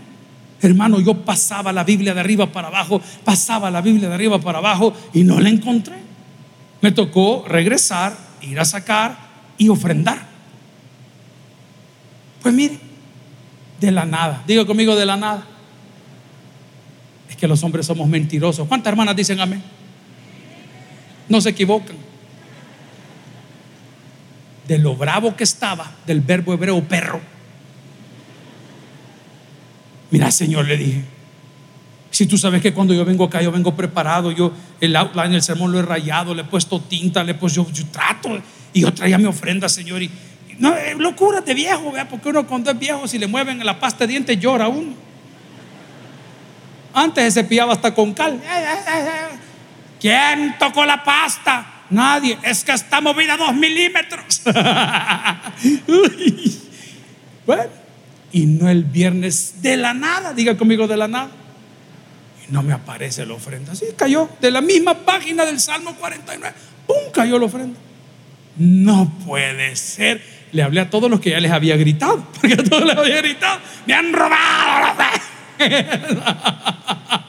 [0.61, 4.57] Hermano, yo pasaba la Biblia de arriba para abajo, pasaba la Biblia de arriba para
[4.57, 5.95] abajo y no la encontré.
[6.81, 9.17] Me tocó regresar, ir a sacar
[9.57, 10.27] y ofrendar.
[12.41, 12.79] Pues mire,
[13.79, 15.45] de la nada, diga conmigo de la nada
[17.39, 18.67] que los hombres somos mentirosos.
[18.67, 19.63] ¿Cuántas hermanas dicen amén?
[21.29, 21.95] No se equivocan.
[24.67, 27.21] De lo bravo que estaba del verbo hebreo perro.
[30.11, 31.03] Mira, Señor, le dije,
[32.11, 35.41] si tú sabes que cuando yo vengo acá, yo vengo preparado, yo el outline, el
[35.41, 38.39] sermón lo he rayado, le he puesto tinta, le he puesto, yo, trato,
[38.73, 40.09] y yo traía mi ofrenda, Señor, y
[40.57, 42.07] no, eh, locura de viejo, ¿vea?
[42.07, 44.93] porque uno cuando es viejo, si le mueven la pasta de dientes, llora uno.
[46.93, 48.41] Antes se cepillaba hasta con cal.
[49.99, 51.83] ¿Quién tocó la pasta?
[51.89, 52.37] Nadie.
[52.43, 54.41] Es que está movida dos milímetros.
[57.45, 57.63] bueno,
[58.31, 60.33] y no el viernes de la nada.
[60.33, 61.29] Diga conmigo de la nada.
[62.51, 63.73] No me aparece la ofrenda.
[63.73, 66.55] Así cayó de la misma página del Salmo 49.
[66.87, 66.97] ¡Pum!
[67.13, 67.79] Cayó la ofrenda.
[68.57, 70.21] No puede ser.
[70.51, 72.27] Le hablé a todos los que ya les había gritado.
[72.41, 73.59] Porque a todos les había gritado.
[73.85, 75.21] Me han robado la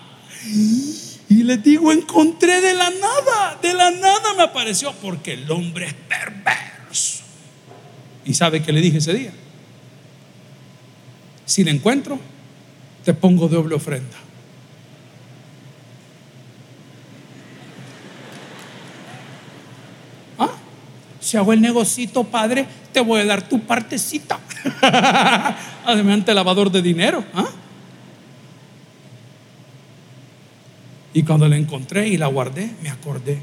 [1.29, 5.87] y le digo, encontré de la nada, de la nada me apareció, porque el hombre
[5.87, 7.25] es perverso.
[8.25, 9.33] ¿Y sabe que le dije ese día?
[11.45, 12.21] Si le encuentro,
[13.05, 14.17] te pongo doble ofrenda.
[21.21, 24.41] Si hago el negocito, padre, te voy a dar tu partecita.
[25.85, 27.25] Además, lavador de dinero.
[27.35, 27.47] ¿ah?
[31.13, 33.43] Y cuando la encontré y la guardé, me acordé.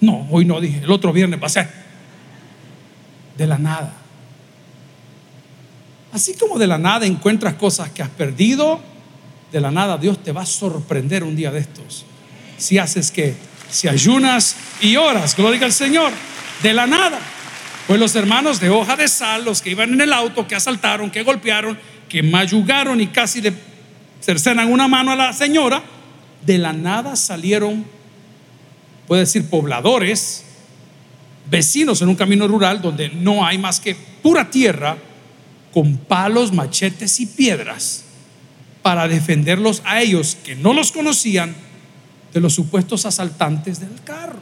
[0.00, 1.66] No, hoy no dije, el otro viernes pasé.
[3.36, 3.94] De la nada.
[6.12, 8.80] Así como de la nada encuentras cosas que has perdido,
[9.50, 12.04] de la nada Dios te va a sorprender un día de estos.
[12.58, 13.34] Si haces que,
[13.72, 16.12] si ayunas y oras, gloria al Señor,
[16.62, 17.18] de la nada.
[17.86, 21.10] Pues los hermanos de hoja de sal, los que iban en el auto, que asaltaron,
[21.10, 23.52] que golpearon, que mayugaron y casi le
[24.20, 25.82] cercenan una mano a la señora,
[26.44, 27.84] de la nada salieron,
[29.08, 30.44] puede decir, pobladores,
[31.50, 34.96] vecinos en un camino rural donde no hay más que pura tierra,
[35.72, 38.04] con palos, machetes y piedras
[38.82, 41.54] para defenderlos a ellos que no los conocían
[42.32, 44.38] de los supuestos asaltantes del carro.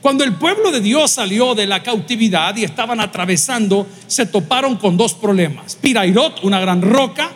[0.00, 4.96] Cuando el pueblo de Dios salió de la cautividad y estaban atravesando, se toparon con
[4.96, 5.76] dos problemas.
[5.76, 7.30] Pirairot, una gran roca,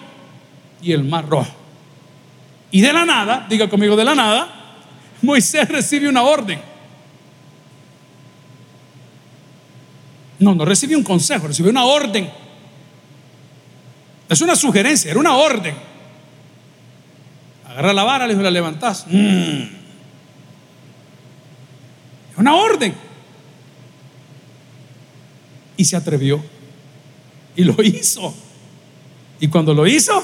[0.80, 1.50] y el mar rojo.
[2.70, 4.48] Y de la nada, diga conmigo de la nada,
[5.22, 6.60] Moisés recibe una orden.
[10.38, 12.30] No, no recibió un consejo, recibió una orden.
[14.28, 15.74] Es una sugerencia, era una orden.
[17.74, 19.04] Agarra la vara, le dijo, la levantás.
[19.08, 19.62] Mm.
[22.32, 22.94] Es una orden.
[25.76, 26.42] Y se atrevió.
[27.56, 28.32] Y lo hizo.
[29.40, 30.22] Y cuando lo hizo,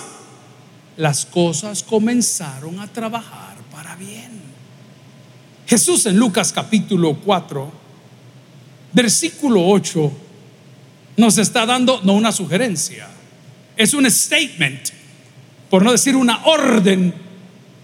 [0.96, 4.40] las cosas comenzaron a trabajar para bien.
[5.66, 7.80] Jesús en Lucas capítulo 4
[8.92, 10.12] versículo 8
[11.16, 13.08] nos está dando no una sugerencia,
[13.76, 14.90] es un statement,
[15.68, 17.29] por no decir una orden.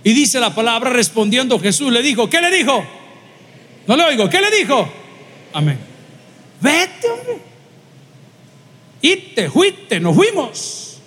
[0.07, 2.87] Y dice la palabra respondiendo Jesús le dijo, ¿qué le dijo?
[3.89, 4.89] No le oigo, ¿qué le dijo?
[5.53, 5.77] Amén.
[6.61, 7.39] Vete, hombre.
[9.03, 10.99] Y te fuiste, nos fuimos.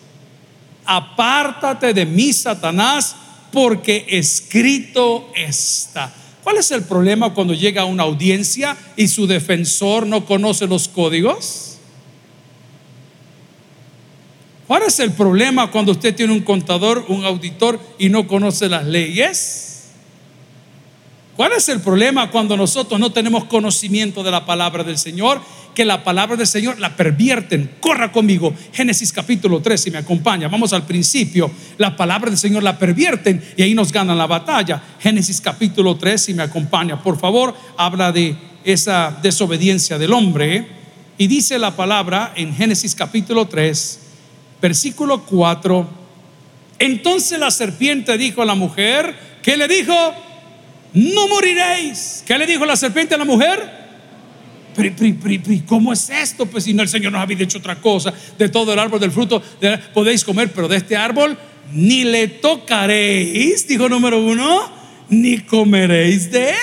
[0.83, 3.15] Apártate de mí, Satanás,
[3.53, 6.13] porque escrito está.
[6.43, 10.89] ¿Cuál es el problema cuando llega a una audiencia y su defensor no conoce los
[10.89, 11.68] códigos?
[14.69, 18.85] ¿Cuál es el problema cuando usted tiene un contador, un auditor y no conoce las
[18.85, 19.85] leyes?
[21.35, 25.41] ¿Cuál es el problema cuando nosotros no tenemos conocimiento de la palabra del Señor?
[25.73, 27.77] Que la palabra del Señor la pervierten.
[27.79, 28.53] Corra conmigo.
[28.71, 30.47] Génesis capítulo 3, si me acompaña.
[30.49, 31.49] Vamos al principio.
[31.79, 34.83] La palabra del Señor la pervierten y ahí nos ganan la batalla.
[34.99, 37.01] Génesis capítulo 3, si me acompaña.
[37.01, 40.67] Por favor, habla de esa desobediencia del hombre.
[41.17, 44.01] Y dice la palabra en Génesis capítulo 3,
[44.61, 45.87] versículo 4.
[46.79, 49.93] Entonces la serpiente dijo a la mujer, ¿qué le dijo?
[50.93, 52.23] no moriréis.
[52.25, 53.79] ¿Qué le dijo la serpiente a la mujer?
[55.65, 56.45] ¿Cómo es esto?
[56.45, 59.11] Pues si no el Señor nos había dicho otra cosa, de todo el árbol del
[59.11, 59.41] fruto
[59.93, 61.37] podéis comer, pero de este árbol
[61.73, 64.71] ni le tocaréis, dijo número uno,
[65.09, 66.55] ni comeréis de él.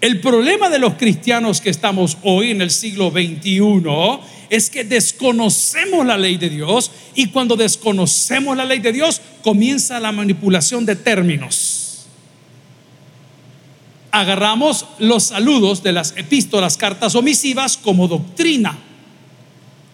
[0.00, 3.60] El problema de los cristianos que estamos hoy en el siglo XXI
[4.52, 9.98] es que desconocemos la ley de Dios y cuando desconocemos la ley de Dios comienza
[9.98, 11.82] la manipulación de términos
[14.12, 18.78] agarramos los saludos de las epístolas, cartas omisivas como doctrina.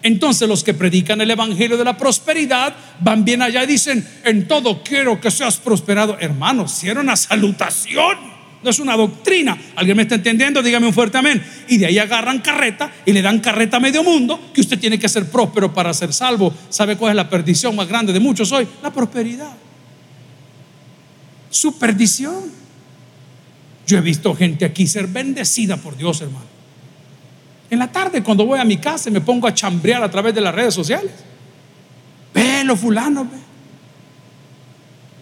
[0.03, 4.47] Entonces los que predican el Evangelio de la prosperidad van bien allá y dicen, en
[4.47, 6.17] todo quiero que seas prosperado.
[6.19, 8.17] Hermanos, si era una salutación,
[8.61, 9.57] no es una doctrina.
[9.75, 10.61] ¿Alguien me está entendiendo?
[10.61, 11.43] Dígame un fuerte amén.
[11.67, 14.99] Y de ahí agarran carreta y le dan carreta a medio mundo que usted tiene
[14.99, 16.53] que ser próspero para ser salvo.
[16.69, 18.67] ¿Sabe cuál es la perdición más grande de muchos hoy?
[18.83, 19.51] La prosperidad.
[21.49, 22.59] Su perdición.
[23.87, 26.45] Yo he visto gente aquí ser bendecida por Dios, hermano.
[27.69, 30.41] En la tarde, cuando voy a mi casa, me pongo a chambrear a través de
[30.41, 31.11] las redes sociales.
[32.33, 33.37] Ve lo fulano, ve.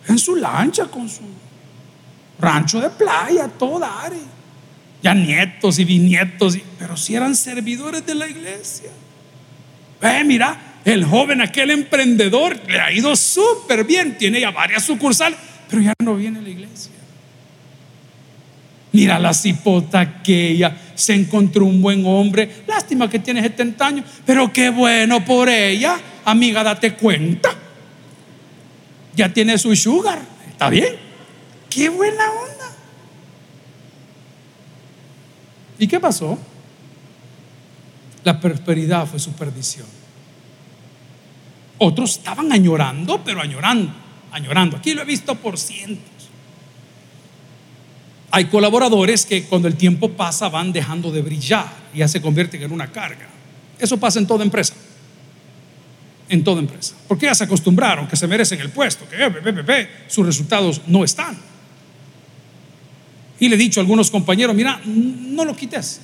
[0.07, 1.21] En su lancha con su
[2.39, 4.19] rancho de playa, toda área.
[5.01, 8.89] Ya nietos y bisnietos, pero si eran servidores de la iglesia.
[10.01, 14.17] Ve, mira, el joven, aquel emprendedor, le ha ido súper bien.
[14.17, 15.37] Tiene ya varias sucursales,
[15.69, 16.91] pero ya no viene a la iglesia.
[18.91, 22.49] Mira la cipota aquella, se encontró un buen hombre.
[22.65, 25.99] Lástima que tiene 70 años, pero qué bueno por ella.
[26.25, 27.53] Amiga, date cuenta.
[29.15, 30.19] Ya tiene su sugar,
[30.49, 31.06] está bien.
[31.69, 32.75] Qué buena onda.
[35.79, 36.37] ¿Y qué pasó?
[38.23, 39.85] La prosperidad fue su perdición.
[41.77, 43.93] Otros estaban añorando, pero añorando,
[44.31, 44.77] añorando.
[44.77, 46.29] Aquí lo he visto por cientos.
[48.31, 52.61] Hay colaboradores que cuando el tiempo pasa van dejando de brillar y ya se convierten
[52.61, 53.27] en una carga.
[53.79, 54.73] Eso pasa en toda empresa.
[56.27, 56.95] En toda empresa.
[57.07, 61.37] Porque ya se acostumbraron que se merecen el puesto, que eh, sus resultados no están.
[63.39, 66.01] Y le he dicho a algunos compañeros, mira, no lo quites.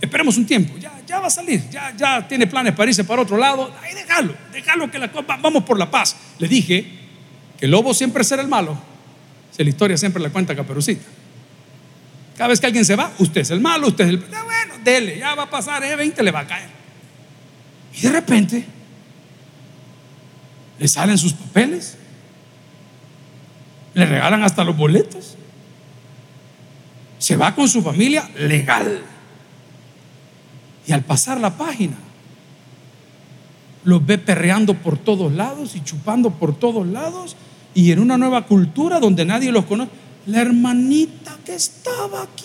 [0.00, 3.22] Esperemos un tiempo, ya, ya va a salir, ya, ya tiene planes para irse para
[3.22, 3.70] otro lado.
[3.82, 5.08] Ahí déjalo, déjalo que la
[5.42, 6.16] vamos por la paz.
[6.38, 6.86] Le dije
[7.58, 8.78] que el lobo siempre será el malo.
[9.50, 11.04] Si la historia siempre la cuenta Caperucita.
[12.36, 14.16] Cada vez que alguien se va, usted es el malo, usted es el.
[14.16, 16.70] Bueno, dele, ya va a pasar, eh, 20 le va a caer.
[17.94, 18.64] Y de repente,
[20.78, 21.98] le salen sus papeles,
[23.92, 25.36] le regalan hasta los boletos,
[27.20, 29.02] se va con su familia legal.
[30.86, 31.96] Y al pasar la página,
[33.84, 37.36] los ve perreando por todos lados y chupando por todos lados
[37.74, 39.90] y en una nueva cultura donde nadie los conoce.
[40.26, 42.44] La hermanita que estaba aquí.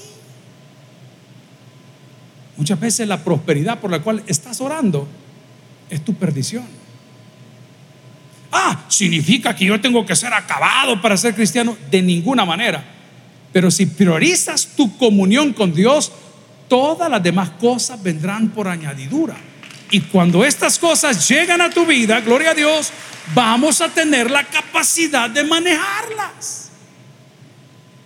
[2.57, 5.07] Muchas veces la prosperidad por la cual estás orando
[5.89, 6.65] es tu perdición.
[8.51, 11.77] Ah, significa que yo tengo que ser acabado para ser cristiano.
[11.89, 12.94] De ninguna manera.
[13.55, 16.11] Pero si priorizas tu comunión con Dios,
[16.67, 19.37] todas las demás cosas vendrán por añadidura.
[19.91, 22.91] Y cuando estas cosas llegan a tu vida, gloria a Dios,
[23.33, 26.69] vamos a tener la capacidad de manejarlas.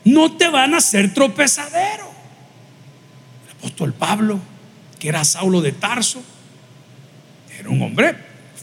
[0.03, 2.11] No te van a hacer tropezadero.
[3.47, 4.39] El apóstol Pablo,
[4.99, 6.21] que era Saulo de Tarso,
[7.57, 8.15] era un hombre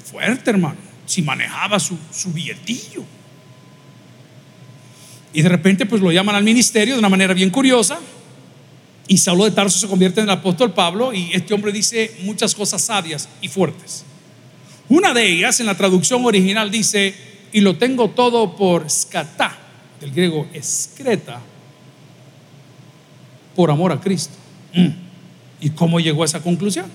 [0.09, 0.76] fuerte, hermano.
[1.05, 3.15] Si manejaba su, su billetillo.
[5.37, 7.99] Y de repente, pues lo llaman al ministerio de una manera bien curiosa.
[9.07, 12.55] Y Saulo de Tarso se convierte en el apóstol Pablo y este hombre dice muchas
[12.55, 14.07] cosas sabias y fuertes.
[14.89, 17.14] Una de ellas en la traducción original dice,
[17.53, 19.59] y lo tengo todo por skata,
[20.01, 21.39] del griego escreta,
[23.55, 24.32] por amor a Cristo.
[24.72, 24.89] Mm.
[25.61, 26.87] ¿Y cómo llegó a esa conclusión?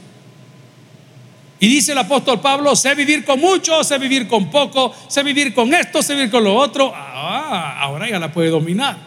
[1.62, 5.54] Y dice el apóstol Pablo, sé vivir con mucho, sé vivir con poco, sé vivir
[5.54, 6.92] con esto, sé vivir con lo otro.
[6.94, 8.98] Ah, ahora ya la puede dominar.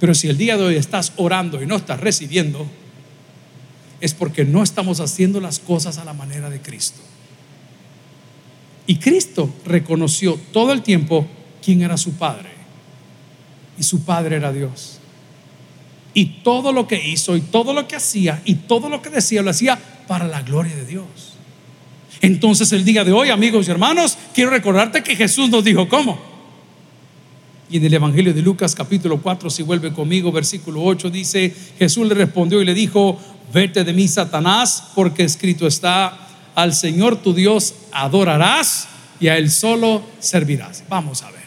[0.00, 2.66] Pero si el día de hoy estás orando y no estás recibiendo,
[4.00, 7.00] es porque no estamos haciendo las cosas a la manera de Cristo.
[8.86, 11.26] Y Cristo reconoció todo el tiempo
[11.62, 12.48] quién era su Padre.
[13.78, 14.93] Y su Padre era Dios.
[16.14, 19.42] Y todo lo que hizo y todo lo que hacía y todo lo que decía
[19.42, 21.04] lo hacía para la gloria de Dios.
[22.20, 26.18] Entonces el día de hoy, amigos y hermanos, quiero recordarte que Jesús nos dijo, ¿cómo?
[27.68, 32.06] Y en el Evangelio de Lucas capítulo 4, si vuelve conmigo, versículo 8, dice, Jesús
[32.06, 33.18] le respondió y le dijo,
[33.52, 36.16] vete de mí, Satanás, porque escrito está,
[36.54, 38.88] al Señor tu Dios adorarás
[39.18, 40.84] y a Él solo servirás.
[40.88, 41.44] Vamos a ver.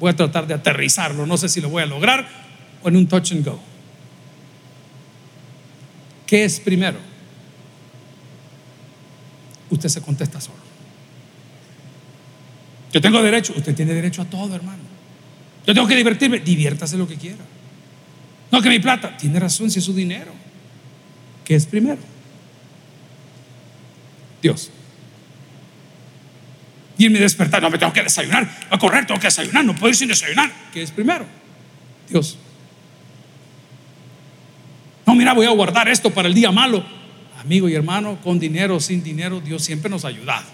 [0.00, 2.47] Voy a tratar de aterrizarlo, no sé si lo voy a lograr
[2.82, 3.58] o en un touch and go.
[6.26, 6.98] ¿Qué es primero?
[9.70, 10.58] Usted se contesta solo.
[12.92, 14.82] Yo tengo derecho, usted tiene derecho a todo, hermano.
[15.66, 17.44] Yo tengo que divertirme, diviértase lo que quiera.
[18.50, 20.32] No, que mi plata, tiene razón si es su dinero.
[21.44, 21.98] ¿Qué es primero?
[24.42, 24.70] Dios.
[26.96, 29.74] Y en mi despertar, no me tengo que desayunar, a correr, tengo que desayunar, no
[29.74, 30.50] puedo ir sin desayunar.
[30.72, 31.26] ¿Qué es primero?
[32.08, 32.38] Dios.
[35.08, 36.84] No, mira, voy a guardar esto para el día malo.
[37.40, 40.44] Amigo y hermano, con dinero o sin dinero, Dios siempre nos ha ayudado.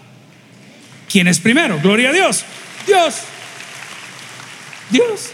[1.11, 1.77] ¿Quién es primero?
[1.81, 2.45] Gloria a Dios.
[2.87, 3.15] Dios.
[4.89, 5.31] Dios.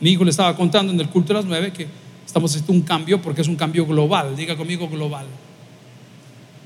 [0.00, 1.86] Mi hijo le estaba contando en el culto de las nueve que
[2.24, 4.34] estamos haciendo un cambio porque es un cambio global.
[4.34, 5.26] Diga conmigo global.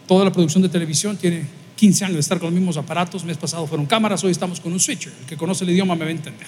[0.07, 1.45] Toda la producción de televisión tiene
[1.75, 3.25] 15 años de estar con los mismos aparatos.
[3.25, 5.13] Mes pasado fueron cámaras, hoy estamos con un switcher.
[5.23, 6.47] El que conoce el idioma me va a entender.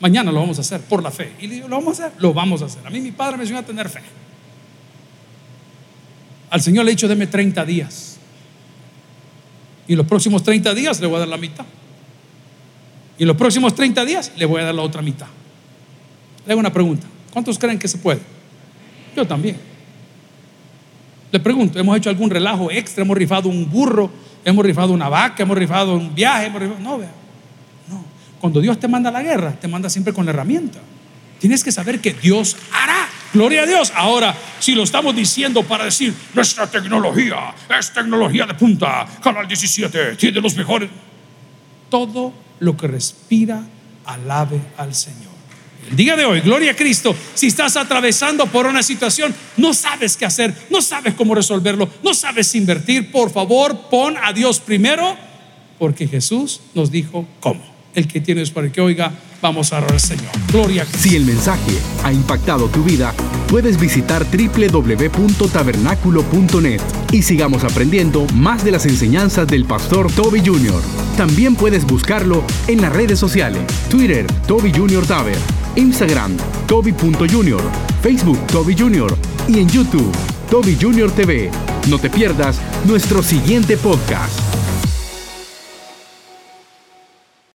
[0.00, 1.32] Mañana lo vamos a hacer por la fe.
[1.40, 2.20] Y le digo, ¿lo vamos a hacer?
[2.20, 2.86] Lo vamos a hacer.
[2.86, 4.00] A mí mi padre me enseñó a tener fe.
[6.48, 8.18] Al Señor le he dicho, deme 30 días.
[9.86, 11.66] Y los próximos 30 días le voy a dar la mitad.
[13.18, 15.26] Y los próximos 30 días le voy a dar la otra mitad.
[16.46, 17.06] Le hago una pregunta.
[17.32, 18.20] ¿Cuántos creen que se puede?
[19.14, 19.56] Yo también.
[21.30, 23.04] Le pregunto, ¿hemos hecho algún relajo extra?
[23.04, 24.10] ¿Hemos rifado un burro?
[24.44, 25.42] ¿Hemos rifado una vaca?
[25.42, 26.50] ¿Hemos rifado un viaje?
[26.80, 27.19] No, vea.
[28.40, 30.80] Cuando Dios te manda la guerra, te manda siempre con la herramienta.
[31.38, 33.08] Tienes que saber que Dios hará.
[33.32, 33.92] Gloria a Dios.
[33.94, 40.16] Ahora, si lo estamos diciendo para decir, nuestra tecnología es tecnología de punta, Canal 17
[40.16, 40.90] tiene los mejores.
[41.88, 43.62] Todo lo que respira,
[44.06, 45.30] alabe al Señor.
[45.90, 50.16] El día de hoy, gloria a Cristo, si estás atravesando por una situación, no sabes
[50.16, 55.16] qué hacer, no sabes cómo resolverlo, no sabes invertir, por favor, pon a Dios primero,
[55.78, 57.69] porque Jesús nos dijo cómo.
[57.94, 59.12] El que tiene es para que oiga
[59.42, 60.28] Vamos a orar al Señor.
[60.48, 60.84] Gloria.
[60.84, 61.72] Si el mensaje
[62.04, 63.14] ha impactado tu vida,
[63.48, 70.82] puedes visitar www.tabernaculo.net y sigamos aprendiendo más de las enseñanzas del pastor Toby Jr.
[71.16, 75.06] También puedes buscarlo en las redes sociales, Twitter, Toby Jr.
[75.06, 75.38] Taber,
[75.76, 76.36] Instagram,
[76.66, 77.62] Toby.Jr.,
[78.02, 79.16] Facebook, Toby Jr.
[79.48, 80.12] y en YouTube,
[80.50, 81.10] Toby Jr.
[81.12, 81.50] TV.
[81.88, 84.49] No te pierdas nuestro siguiente podcast.